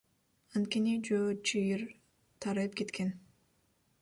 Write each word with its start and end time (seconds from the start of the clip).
Анткени 0.59 0.95
жөө 1.09 1.29
чыйыр 1.51 1.85
тарайып 2.47 2.79
кеткен. 2.81 3.17